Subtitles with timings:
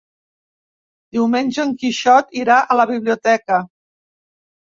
[1.17, 3.59] Diumenge en Quixot irà a la biblioteca.